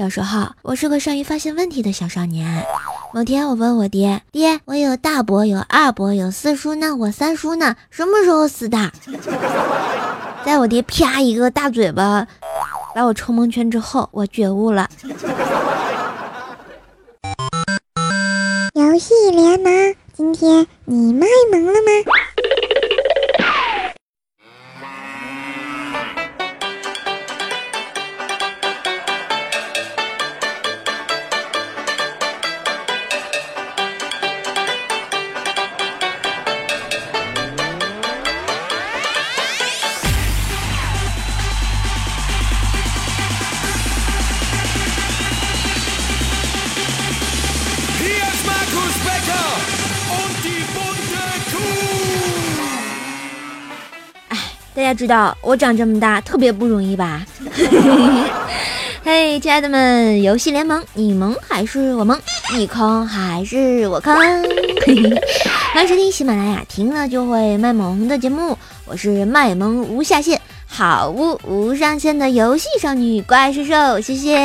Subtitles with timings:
[0.00, 2.64] 小时候，我是个善于发现问题的小少年。
[3.12, 7.76] 某天，我问我爹：“爹，我有大伯，有二伯，有四叔呢，我三叔呢？
[7.90, 8.90] 什么时候死的？”
[10.42, 12.26] 在我爹啪一个大嘴巴
[12.94, 14.88] 把我抽蒙圈之后，我觉悟了。
[18.72, 22.12] 游戏联盟，今天你卖萌了吗？
[54.90, 57.24] 大家知道我长这么大特别不容易吧？
[59.04, 62.18] 嘿，亲爱的们，游戏联盟，你萌还是我萌？
[62.56, 64.16] 你坑还是我坑？
[65.72, 74.44] 欢迎收听喜马拉雅，听了就会卖萌的节目，我是卖萌无下限、好物无上限的游戏少女怪兽兽，谢谢。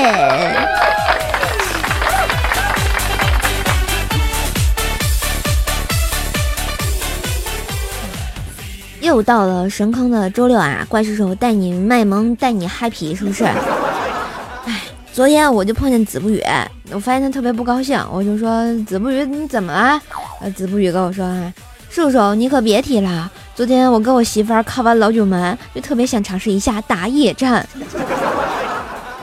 [9.16, 10.86] 又到了神坑的周六啊！
[10.90, 13.46] 怪叔叔带你卖萌，带你嗨皮，是不是？
[13.46, 14.82] 哎，
[15.14, 16.44] 昨天我就碰见子不语，
[16.92, 19.98] 我发现他特别不高兴，我就说子不语你怎么了？
[20.42, 21.54] 呃，子不语跟我说啊，
[21.90, 27.66] 叔叔你可别提了，昨天我跟我媳妇儿看完老九门，就特别想尝试一下打野战。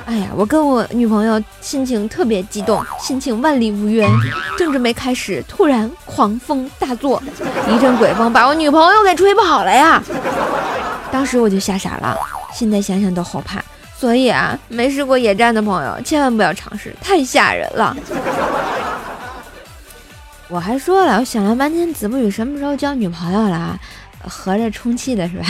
[0.05, 4.06] 哎呀，我跟我女朋友心情特别激动，心情万里无云。
[4.59, 7.22] 正准备开始，突然狂风大作，
[7.70, 10.03] 一阵鬼风把我女朋友给吹跑了呀！
[11.11, 12.19] 当时我就吓傻了，
[12.53, 13.62] 现在想想都后怕。
[13.97, 17.97] 所以啊，没试过野战的朋友千万不要尝试，太吓人了。
[20.48, 23.78] 我还说了，我想了半天，子不语什么时候交女朋友了？
[24.28, 25.44] 合着充气的是吧？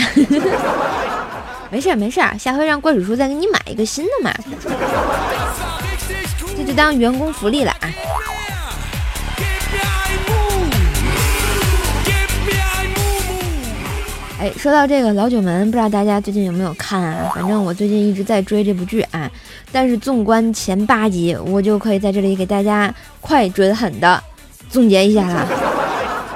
[1.72, 4.31] 没事没事，下回让怪叔叔再给你买一个新的嘛，
[6.55, 7.88] 这就当员工福利了啊！
[14.38, 17.32] 哎，说到这个老九门，不知道大家最近有没有看啊？
[17.34, 19.31] 反正我最近一直在追这部剧啊，
[19.72, 24.22] 但是纵观前八集，我就可以在这里给大家快准狠的
[24.69, 25.49] 总结一下了。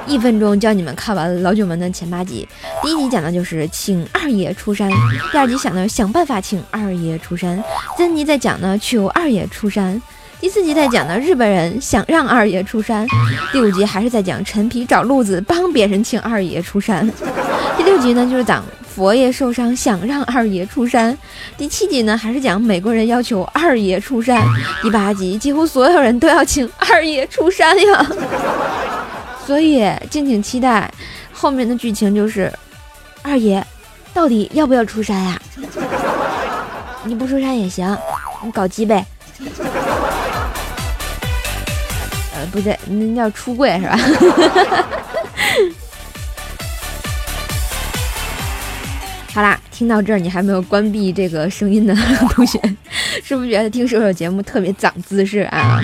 [0.07, 2.47] 一分钟教你们看完老九门的前八集。
[2.83, 4.89] 第一集讲的就是请二爷出山，
[5.33, 7.57] 第二集讲的想办法请二爷出山，
[7.97, 10.01] 第三集在讲呢求二爷出山，
[10.41, 13.07] 第四集在讲呢日本人想让二爷出山，
[13.53, 17.11] 第五集还是在讲陈皮找路子帮别人请二爷出山，
[17.77, 21.17] 第六集呢就是讲佛爷受伤想让二爷出山，
[21.59, 24.41] 第七集呢还是讲美国人要求二爷出山，
[24.83, 28.07] 第八集几乎所有人都要请二爷出山呀。
[29.47, 30.93] 所以，敬请期待
[31.33, 32.53] 后面的剧情，就是
[33.23, 33.65] 二爷
[34.13, 35.41] 到底要不要出山呀？
[37.05, 37.97] 你不出山也行，
[38.43, 39.07] 你搞基呗。
[42.35, 43.97] 呃，不对，那叫出柜是吧？
[49.33, 51.95] 好啦，听到这儿你还没有关闭这个声音的
[52.31, 52.61] 同学，
[53.23, 55.81] 是不是觉得听射手节目特别长姿势啊？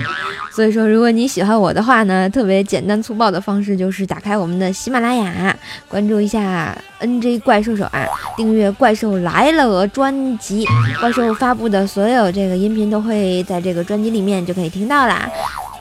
[0.53, 10.63] 所以说，如果你喜欢我的话呢，特别简单粗暴的方式就是打开我们的喜马拉雅，关注一下 NJ 怪兽手啊，订阅《怪兽来了》专辑，
[10.99, 15.27] 怪兽发布的所有这个音频都会在这个专辑里面就可以听到啦。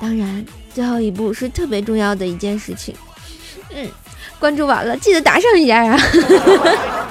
[0.00, 2.94] 当然，最后一步是特别重要的一件事情，
[3.74, 3.86] 嗯，
[4.38, 6.00] 关注完了记得打赏一下啊。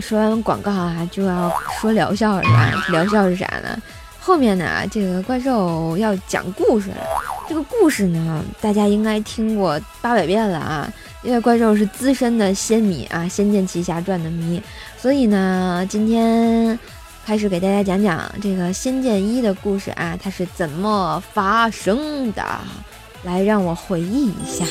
[0.00, 2.84] 说完广告啊，就要说疗效是吧？
[2.90, 3.80] 疗效是啥呢？
[4.18, 6.96] 后面呢，这个怪兽要讲故事了。
[7.48, 10.92] 这个故事呢，大家应该听过八百遍了啊，
[11.22, 14.62] 因为怪兽是资深的仙迷啊，《仙剑奇侠传》的迷，
[14.96, 16.78] 所以呢，今天
[17.26, 22.44] 开始给大家讲讲这个《仙剑一》的故事啊，它是怎么发生的？
[23.24, 24.64] 来，让我回忆一下。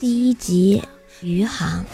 [0.00, 0.82] 第一集
[1.20, 1.84] 余杭，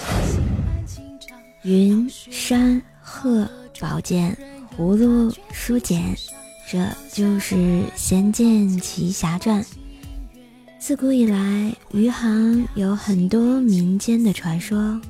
[1.62, 3.50] 云山鹤
[3.80, 4.38] 宝剑
[4.78, 6.16] 葫芦书简，
[6.70, 7.56] 这就是
[7.96, 9.60] 《仙剑奇侠传》。
[10.78, 14.78] 自古以来，余杭有很多民间的传说，《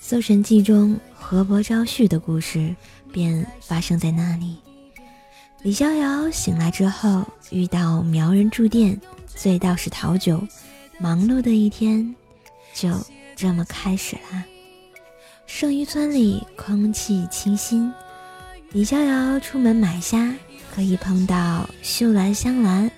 [0.00, 2.72] 搜神记》中河伯招婿的故事
[3.12, 4.58] 便发生在那里。
[5.62, 8.96] 李逍遥醒来之后，遇到苗人住店，
[9.26, 10.40] 醉道士讨酒，
[10.98, 12.14] 忙碌的一天
[12.72, 12.88] 就
[13.34, 14.44] 这么开始了。
[15.46, 17.92] 圣渔村里空气清新，
[18.72, 20.34] 李逍遥出门买虾，
[20.74, 22.90] 可以碰到秀兰香兰，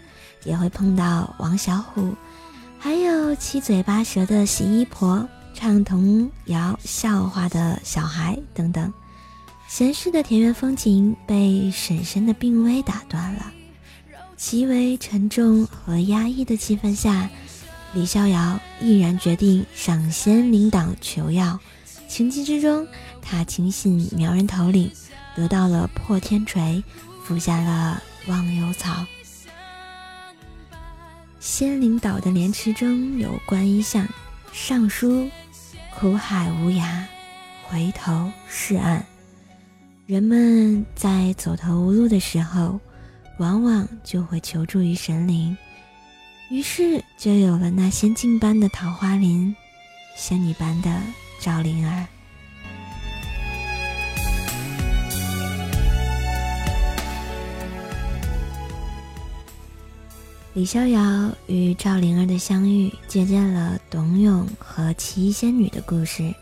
[0.45, 2.15] 也会碰到王小虎，
[2.79, 8.93] 还有七嘴八舌的洗衣婆、唱童谣笑话的小孩等等。
[9.69, 13.53] 闲适的田园风景被婶婶的病危打断了，
[14.37, 17.29] 极为沉重和压抑的气氛下，
[17.97, 21.59] 李逍遥毅然决定上仙灵岛求药。
[22.07, 22.87] 情急之中，
[23.23, 24.93] 他轻信苗人头领，
[25.35, 26.85] 得到了破天锤，
[27.25, 29.07] 服下了忘忧草。
[31.41, 34.07] 仙灵岛的莲池中有观音像，
[34.53, 35.31] 上书
[35.99, 37.03] “苦海无涯，
[37.65, 39.03] 回头是岸”。
[40.05, 42.79] 人们在走投无路的时候，
[43.39, 45.57] 往往就会求助于神灵，
[46.49, 49.55] 于是就有了那仙境般的桃花林，
[50.17, 50.91] 仙女般的。
[51.39, 52.07] 赵灵儿，
[60.55, 66.35] 李逍遥与赵灵儿的相遇，借鉴了董永和七仙女的故事。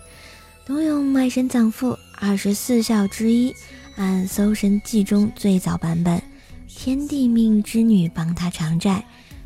[0.65, 3.53] 董永卖身葬父，二十四孝之一，
[3.97, 6.23] 按《搜神记》中最早版本，
[6.69, 9.05] 天帝命织女帮他偿债，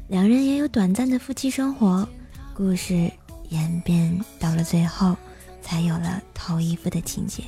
[0.09, 2.09] 两人也有短暂的夫妻生活。
[2.55, 3.11] 故事
[3.51, 5.17] 演变到了最后。
[5.61, 7.43] 才有了偷衣服的情节。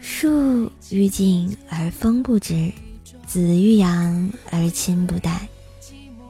[0.00, 2.72] 树欲静而风不止，
[3.28, 5.46] 子欲养而亲不待。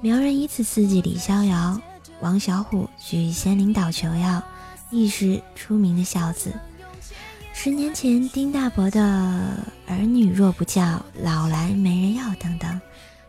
[0.02, 1.81] 苗人以此刺激李逍遥、
[2.20, 4.43] 王小虎去仙灵岛求药，
[4.90, 6.52] 亦是出名的孝子。
[7.55, 9.02] 十年前，丁大伯的
[9.87, 12.78] 儿女若不教，老来没人要等等，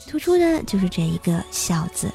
[0.07, 2.11] 突出的就是这一个孝字。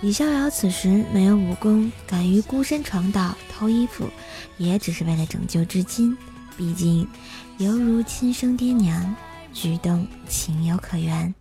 [0.00, 4.08] 李逍遥此时没有武功，敢于孤身闯岛偷衣服，
[4.56, 6.16] 也只是为了拯救至今。
[6.56, 7.06] 毕竟
[7.58, 9.14] 犹如亲生爹娘，
[9.52, 11.34] 举动情有可原。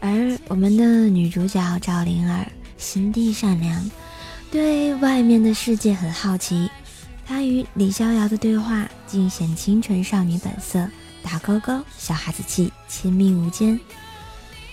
[0.00, 2.46] 而我们的女主角赵灵儿
[2.78, 3.90] 心地善良，
[4.50, 6.70] 对外面的世界很好奇。
[7.26, 10.88] 她与李逍遥的对话尽显清纯少女本色。
[11.22, 13.78] 打勾勾，小孩子气，亲密无间。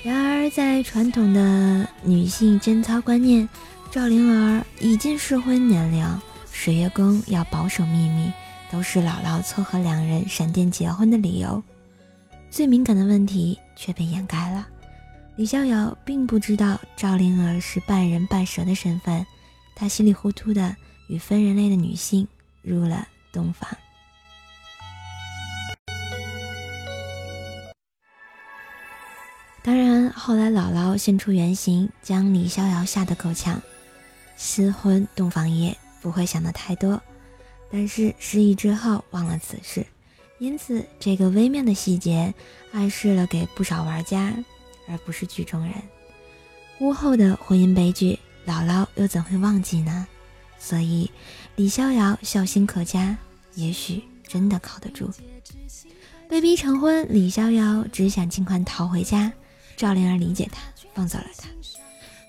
[0.04, 3.50] 然而，在传统的女性贞操观念，
[3.90, 6.06] 赵灵儿已近适婚年龄，
[6.52, 8.32] 水月宫要保守秘密，
[8.72, 11.64] 都是姥姥撮合两人闪电结婚的理由。
[12.52, 14.68] 最敏感的问题却被掩盖了。
[15.36, 19.26] 李逍遥并不知道赵灵儿是半人半蛇的身份，
[19.74, 20.76] 他稀里糊涂的
[21.08, 22.28] 与分人类的女性
[22.64, 23.70] 入了洞房。
[29.62, 33.62] 当然，后来姥姥现出原形，将李逍遥吓得够呛。
[34.36, 37.02] 新婚洞房夜不会想的太多，
[37.72, 39.86] 但是失忆之后忘了此事，
[40.38, 42.34] 因此这个微妙的细节
[42.74, 44.34] 暗示了给不少玩家，
[44.90, 45.74] 而不是剧中人。
[46.80, 50.06] 屋后的婚姻悲剧，姥姥又怎会忘记呢？
[50.64, 51.12] 所以，
[51.58, 53.18] 李逍遥孝心可嘉，
[53.56, 55.12] 也许真的靠得住。
[56.30, 59.30] 被逼成婚，李逍遥只想尽快逃回家。
[59.76, 60.62] 赵灵儿理解他，
[60.94, 61.50] 放走了他。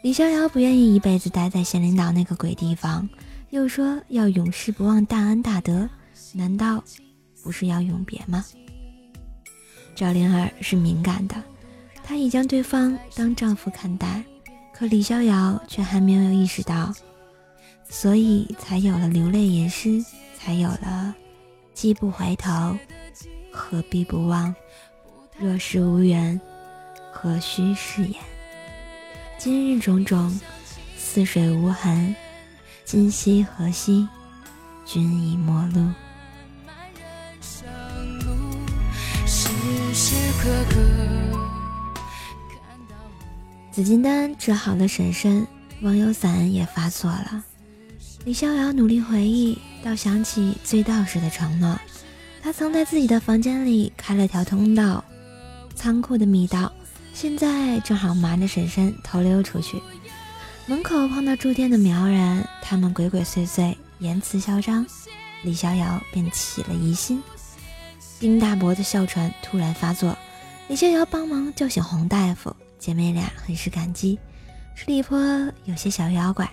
[0.03, 3.09] 李逍遥不愿意一辈子待在仙灵岛那个鬼地方，
[3.51, 5.89] 又说要永世不忘大恩大德，
[6.33, 6.83] 难道
[7.41, 8.45] 不是要永别吗？
[9.95, 11.41] 赵灵儿是敏感的，
[12.03, 14.25] 她已将对方当丈夫看待，
[14.75, 16.93] 可李逍遥却还没有意识到，
[17.89, 20.05] 所以才有了流泪吟诗，
[20.39, 21.15] 才有了
[21.73, 22.77] 既不回头，
[23.53, 24.55] 何必不忘？
[25.39, 26.41] 若是无缘。
[27.17, 28.21] 何须誓言？
[29.39, 30.41] 今日种种，
[30.99, 32.15] 似水无痕。
[32.85, 34.07] 今夕何夕？
[34.85, 35.89] 君已陌路。
[43.71, 45.47] 紫金丹治好了婶婶，
[45.83, 47.45] 忘忧伞也发作了。
[48.25, 51.79] 李逍遥努力回忆，倒想起醉道士的承诺。
[52.43, 55.05] 他曾在自己的房间里开了条通道，
[55.75, 56.73] 仓库的密道。
[57.13, 59.79] 现在正好瞒着婶婶偷溜出去，
[60.67, 64.87] 门口碰到住店的苗人，他们鬼鬼祟祟，言辞嚣张，
[65.43, 67.23] 李逍遥便起了疑心。
[68.19, 70.17] 丁大伯的哮喘突然发作，
[70.69, 74.19] 李逍遥帮忙叫醒洪大夫，姐妹俩很是感激。
[74.75, 75.19] 十里坡
[75.67, 76.51] 有些小妖怪。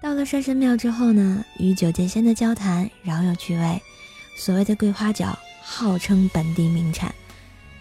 [0.00, 3.82] 到了山神庙之后呢，与九剑仙的交谈饶有趣味。
[4.36, 5.26] 所谓的桂花酒，
[5.60, 7.12] 号称本地名产，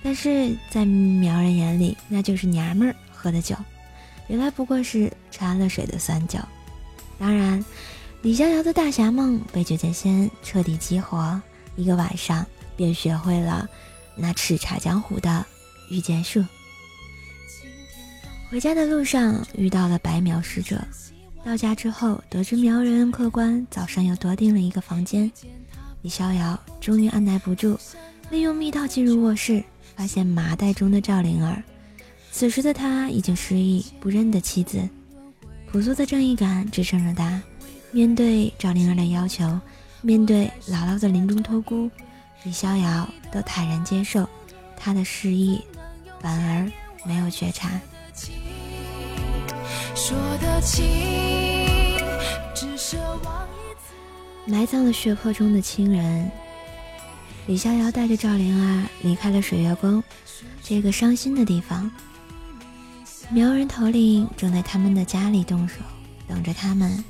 [0.02, 3.56] 但是在苗人眼里，那就是娘们儿喝的酒。
[4.28, 6.40] 原来不过是掺了水的酸酒。
[7.20, 7.64] 当然，
[8.24, 11.40] 李逍遥的大侠梦被九剑仙彻底激活，
[11.76, 12.44] 一个晚上
[12.76, 13.70] 便学会了
[14.16, 15.46] 那叱咤江湖的
[15.92, 16.44] 御剑术。
[18.50, 20.82] 回家的路上遇到了白苗使者。
[21.48, 25.32] 到家之后，得知苗人客官早上又多订了一个房间，
[26.02, 27.80] 李逍遥终于按耐不住，
[28.30, 29.64] 利用密道进入卧室，
[29.96, 31.64] 发现麻袋中的赵灵儿。
[32.34, 34.78] 此时的他已经失忆，不认得妻子。
[35.72, 37.42] 朴素的正义感支撑着他，
[37.94, 39.58] 面对赵灵儿的要求，
[40.02, 41.90] 面对姥姥的临终托孤，
[42.44, 44.28] 李逍遥都坦然接受。
[44.76, 45.62] 他的失忆，
[46.20, 46.70] 反而
[47.06, 47.80] 没有觉察。
[49.96, 50.86] 说得清，
[52.54, 54.52] 只奢望一次。
[54.52, 56.30] 埋葬了血泊中的亲人，
[57.48, 60.04] 李逍遥带着赵灵儿离开了水月宫
[60.64, 61.90] 这个伤心的地方。
[63.30, 65.76] 苗人头领正在他们的家里动手，
[66.28, 67.04] 等着他们。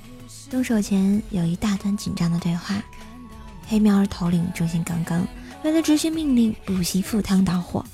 [0.50, 2.82] 动手前有一大段紧张的对话。
[3.68, 5.28] 黑苗儿头领忠心耿耿，
[5.64, 7.86] 为了执行命令不惜赴汤蹈火。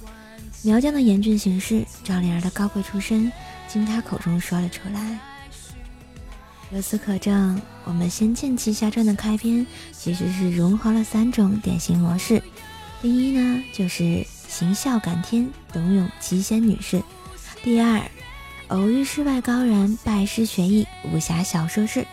[0.62, 3.32] 苗疆的严峻形势，赵灵儿的高贵出身。
[3.74, 5.20] 经他口中说了出来。
[6.72, 12.42] 由此可证，我们《仙剑奇侠传》的开篇其实是融合了三种典型模式。
[13.01, 17.00] 第一呢，就是行孝感天，董永奇仙女士；
[17.63, 18.00] 第二，
[18.68, 22.03] 偶遇世外高人，拜师学艺，武侠小说式；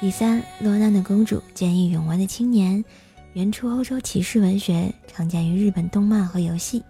[0.00, 2.84] 第三，落难的公主见义勇为的青年，
[3.32, 6.84] 原出欧洲骑士文学，常见于日本动漫和游戏。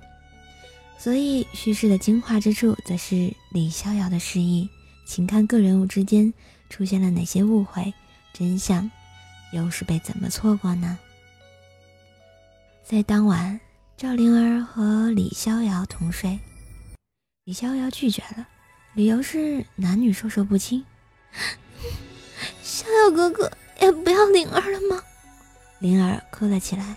[0.99, 4.69] 所以，叙事的精华之处，则是李逍遥的失忆。
[5.07, 6.35] 请看各人物之间
[6.69, 7.95] 出现了哪些误会，
[8.35, 8.91] 真相
[9.53, 10.99] 又是被怎么错过呢？
[12.85, 13.59] 在当晚，
[13.97, 16.39] 赵灵儿和李逍遥同睡，
[17.45, 18.47] 李逍遥拒绝了，
[18.95, 20.85] 理由是男女授受不亲。
[22.63, 23.51] 逍遥哥哥，
[23.81, 25.03] 也不要灵儿了吗？
[25.79, 26.97] 灵儿哭了起来。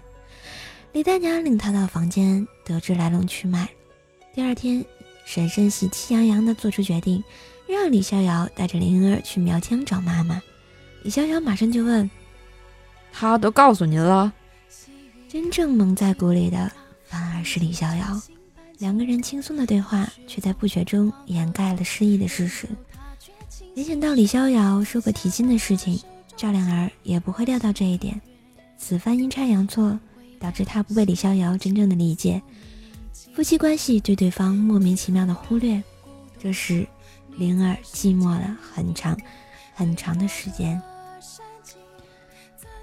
[0.92, 3.70] 李大娘领她到房间，得知来龙去脉。
[4.34, 4.84] 第二天，
[5.26, 7.22] 婶婶喜气洋洋地做出决定，
[7.68, 10.42] 让李逍遥带着灵儿去苗疆找妈妈。
[11.04, 12.10] 李逍遥马上就问
[13.12, 14.32] ：“他都告诉您了？”
[15.28, 16.72] 真正蒙在鼓里的
[17.06, 18.22] 反而是李逍遥。
[18.78, 22.68] 两个人轻松的对话，却在不觉中掩盖了失忆的事实。
[23.76, 26.00] 没想到李逍遥说过提亲的事情，
[26.38, 28.20] 赵灵儿也不会料到这一点。
[28.78, 30.00] 此番阴差阳错，
[30.40, 32.42] 导致他不被李逍遥真正的理解。
[33.34, 35.82] 夫妻关系对对方莫名其妙的忽略，
[36.38, 36.86] 这时
[37.38, 39.18] 灵儿寂寞了很长
[39.74, 40.80] 很长的时间。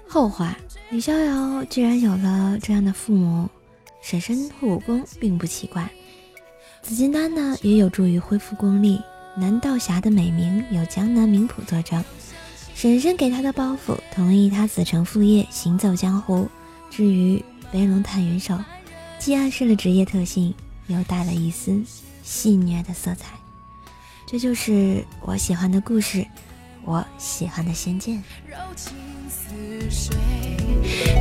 [0.07, 0.57] 后话，
[0.89, 3.47] 李逍遥既然有了这样的父母，
[4.01, 5.87] 婶婶护武功并不奇怪。
[6.81, 8.99] 紫金丹呢，也有助于恢复功力。
[9.37, 12.03] 南道侠的美名有江南名谱作证。
[12.73, 16.49] 婶婶给他的包袱，同意他子承父业，行走江湖。
[16.89, 18.57] 至于飞龙探云手。
[19.19, 20.55] 既暗示了职业特性，
[20.87, 21.83] 又带了一丝
[22.23, 23.37] 戏谑的色彩，
[24.25, 26.25] 这就是我喜欢的故事，
[26.85, 28.23] 我喜欢的仙剑。
[28.75, 28.95] 情
[29.29, 30.15] 似水，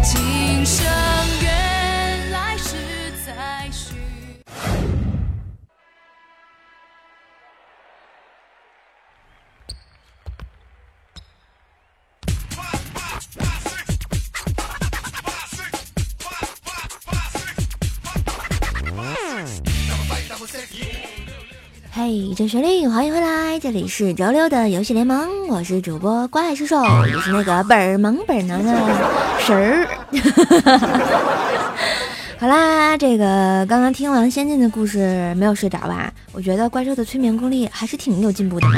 [0.03, 0.87] 今生
[1.43, 1.68] 缘
[22.11, 28.75] 嘿，这旋律，欢迎回来，这里是周六的游戏联盟，我是主播怪兽兽，也是那个本儿萌本儿能的
[29.39, 29.87] 神儿。
[32.41, 36.11] 好啦，这个刚刚听完仙剑的故事，没有睡着吧？
[36.33, 38.77] 我觉得怪兽的催眠功力还是挺有进步的嘛。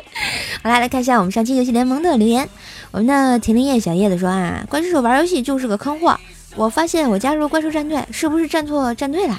[0.62, 2.48] 好啦，来看一下我们上期游戏联盟的留言。
[2.92, 6.18] 我们的田林叶小叶子说啊，怪兽手玩游戏就是个坑货。
[6.56, 9.38] 我发现我加入怪兽战队，是不是站错战队了？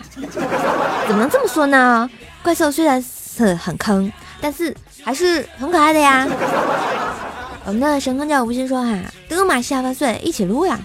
[1.08, 2.08] 怎么能这么说呢？
[2.44, 3.04] 怪兽虽然
[3.36, 6.28] 是很坑，但是还是很可爱的呀。
[7.66, 10.80] 我们的神坑教无心说哈，德玛西亚万岁，一起撸呀！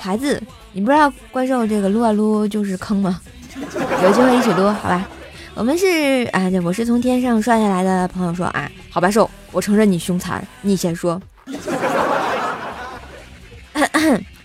[0.00, 3.20] 孩子，你不知道怪兽这个撸啊撸就是坑吗？
[4.02, 5.06] 有机会一起撸，好吧？
[5.54, 11.20] 我们是啊，我是从天上摔下来的朋友说啊，好吧，兽，我承认你凶残，你先说。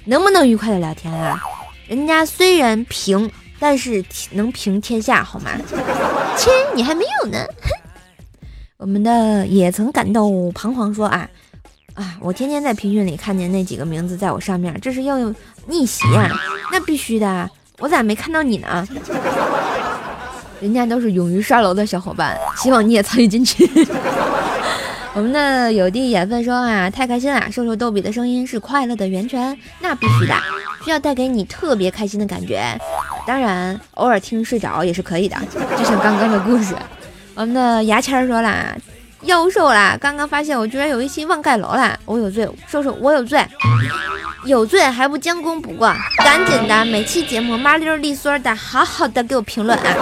[0.07, 1.41] 能不能愉快的聊天啊？
[1.87, 5.51] 人家虽然平，但是能平天下，好吗？
[6.37, 7.37] 亲，你还没有呢。
[8.77, 11.27] 我们的也曾感到彷徨，说啊
[11.93, 15.17] 啊，我天天在评论里看见那几个名字在我上面，这是要
[15.67, 16.29] 逆袭啊？
[16.71, 18.87] 那必须的，我咋没看到你呢？
[20.61, 23.69] 人家都是勇于刷楼的小伙伴，希望你也参与进去。
[25.13, 27.49] 我们的有地眼分说啊，太开心了！
[27.49, 30.35] 瘦瘦逗比的声音是快乐的源泉，那必须的，
[30.85, 32.63] 需要带给你特别开心的感觉。
[33.25, 35.35] 当然，偶尔听睡着也是可以的，
[35.75, 36.75] 就像刚刚的故事。
[37.33, 38.75] 我们的牙签儿说啦，
[39.21, 43.43] 要瘦啦，刚刚发现我居然有一期忘盖楼啦，我有罪，瘦瘦我有罪，
[44.45, 45.91] 有罪还不将功补过，
[46.23, 49.95] 赶紧的，每期节目麻溜利索的，好好的给我评论啊！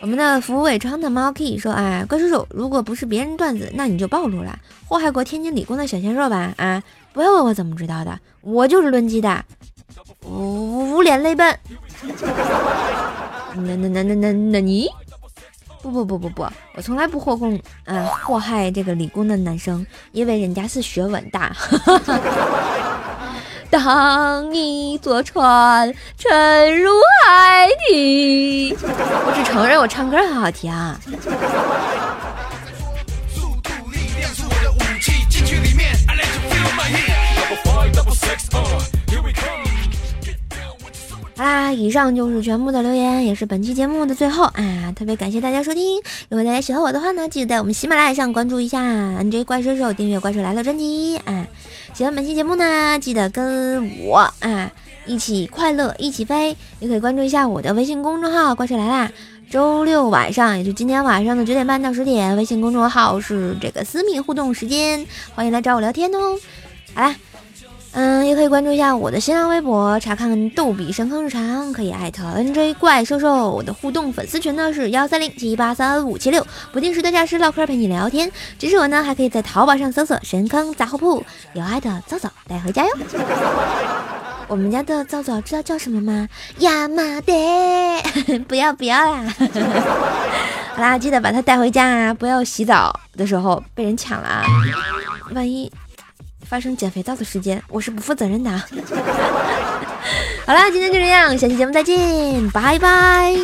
[0.00, 6.54] 我们的服务伟昌的猫 K 说：“哎，怪叔叔，如果不是别人段子，那你就暴露了，祸害过天津理工的小鲜肉吧？
[6.56, 9.44] 啊，不要问我怎么知道的，我就是抡鸡的，
[10.24, 11.58] 无无脸泪奔。
[13.56, 14.88] 那那那那那那你？
[15.82, 21.38] 不不不不不，我从来不祸共啊祸害这个理工的男生，因为人家是学文的。
[23.70, 26.90] ”当一座船沉入
[27.24, 30.98] 海底，我只承认我唱歌很好听啊。
[41.36, 44.92] 好啦，以上就是全部的留言，也是本期节目的最后啊！
[44.94, 51.46] 特别感谢大家收听，如果大家喜欢我的话呢，记得在我们喜马拉雅上关注一下 NJ 怪兽手，订阅《怪兽来了》专辑啊！
[52.00, 54.72] 喜欢本期节目呢，记得跟我啊
[55.04, 59.12] 一起快乐一起飞，也可以关注一下我的微信公众号“怪兽来啦”。
[59.52, 66.38] 周六晚上，也就今天晚上的九点半到十点，微信公众号是这个私密互动时间，欢迎来找我聊天哦。
[66.94, 67.14] 好啦。
[67.92, 73.50] 嗯，也可以关注一下我的新浪微博，查看逗比深坑日常，可以艾特 NJ 怪兽兽。
[73.50, 78.30] 我的互动粉丝群呢是幺三零七八三五七六，不定时的诈尸唠嗑陪你聊天。
[78.58, 81.24] 支持我呢，还可以在淘宝上搜索“深坑杂货铺”，
[81.54, 82.90] 有爱的皂皂带回家哟。
[84.46, 86.28] 我们家的皂皂知道叫什么吗？
[86.58, 88.02] 亚麻得，
[88.46, 89.34] 不要不要啦！
[90.74, 94.44] 好啦，记得把它带回家啊，不要洗澡的时候被人抢了啊，
[95.34, 95.70] 万一。
[96.50, 98.50] 发生减肥皂的时间，我是不负责任的。
[100.44, 103.36] 好啦，今天就这样，下期节目再见，拜拜。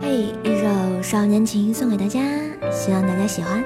[0.00, 0.66] 嘿，一首
[1.02, 2.20] 《少年情》送给大家，
[2.72, 3.62] 希望大家喜欢。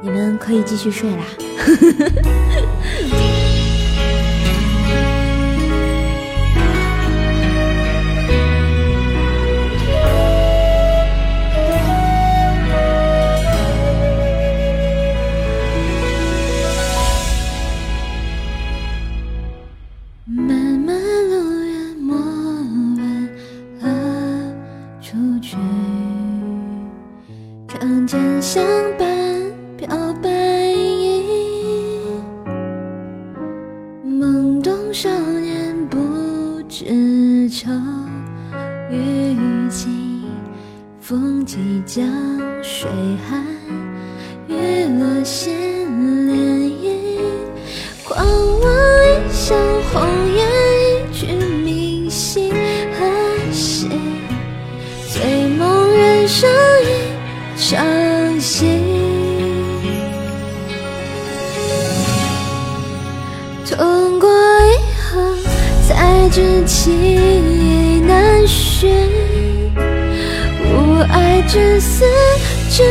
[0.00, 1.24] 你们可以继续睡啦。
[27.80, 28.62] 人间相
[28.98, 29.29] 伴。
[66.32, 68.88] 知情难寻，
[70.64, 72.04] 无爱至死，
[72.70, 72.84] 只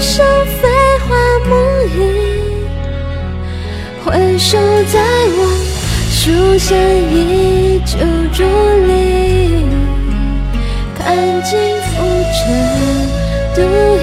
[0.00, 0.68] 剩飞
[1.08, 1.16] 花
[1.48, 1.58] 梦
[1.96, 1.98] 影。
[4.04, 4.58] 回首
[4.92, 5.48] 再望，
[6.10, 6.76] 书生
[7.10, 7.96] 依旧
[8.34, 8.44] 伫
[8.86, 9.64] 立，
[10.98, 13.93] 看尽浮沉。